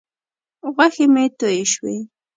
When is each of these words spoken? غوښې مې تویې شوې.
غوښې 0.75 1.05
مې 1.13 1.25
تویې 1.37 1.63
شوې. 1.73 1.95